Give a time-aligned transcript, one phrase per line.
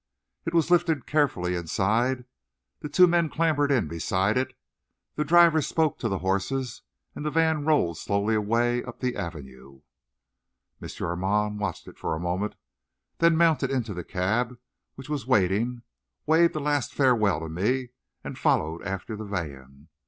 [0.47, 2.25] It was lifted carefully inside,
[2.79, 4.57] the two men clambered in beside it,
[5.13, 6.81] the driver spoke to the horses,
[7.13, 9.81] and the van rolled slowly away up the Avenue.
[10.81, 10.89] M.
[11.05, 12.55] Armand watched it for a moment,
[13.19, 14.57] then mounted into the cab
[14.95, 15.83] which was waiting,
[16.25, 17.89] waved a last farewell to me,
[18.23, 19.87] and followed after the van.